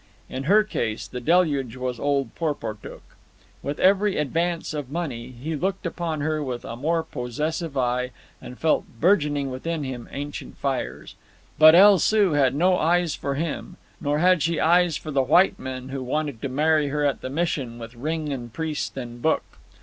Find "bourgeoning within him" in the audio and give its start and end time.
8.99-10.09